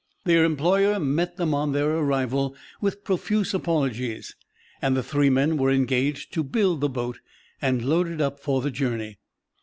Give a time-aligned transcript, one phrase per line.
[0.23, 4.35] Their employer met them on their arrival with profuse apologies,
[4.81, 7.19] and the three men were engaged to build the boat
[7.61, 9.19] and load it up for the journey.